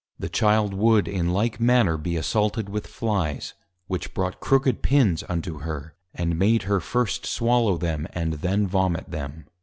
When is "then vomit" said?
8.33-9.11